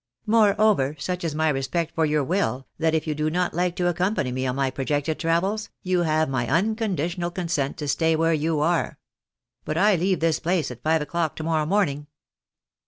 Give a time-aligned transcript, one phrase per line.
[0.25, 3.83] Moreover, such is my respect for your will, that if you do not like to
[3.83, 8.15] accom pany me on my projected travels, you have my unconditional con sent to stay
[8.15, 8.97] where you are.
[9.63, 12.07] But I leave this place at five o'clock to morrow morning."